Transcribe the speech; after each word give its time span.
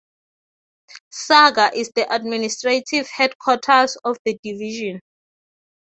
Sagar 1.11 1.69
is 1.75 1.91
the 1.93 2.11
administrative 2.11 3.07
headquarters 3.09 3.97
of 4.03 4.17
the 4.25 4.35
division. 4.43 4.99